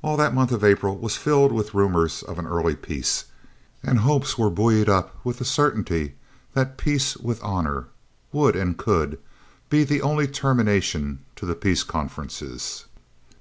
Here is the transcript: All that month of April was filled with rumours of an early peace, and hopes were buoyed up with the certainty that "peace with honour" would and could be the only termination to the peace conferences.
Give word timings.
All 0.00 0.16
that 0.16 0.32
month 0.32 0.52
of 0.52 0.62
April 0.62 0.96
was 0.96 1.16
filled 1.16 1.50
with 1.50 1.74
rumours 1.74 2.22
of 2.22 2.38
an 2.38 2.46
early 2.46 2.76
peace, 2.76 3.24
and 3.82 3.98
hopes 3.98 4.38
were 4.38 4.48
buoyed 4.48 4.88
up 4.88 5.16
with 5.24 5.38
the 5.40 5.44
certainty 5.44 6.14
that 6.54 6.78
"peace 6.78 7.16
with 7.16 7.42
honour" 7.42 7.86
would 8.30 8.54
and 8.54 8.76
could 8.78 9.18
be 9.68 9.82
the 9.82 10.02
only 10.02 10.28
termination 10.28 11.24
to 11.34 11.46
the 11.46 11.56
peace 11.56 11.82
conferences. 11.82 12.84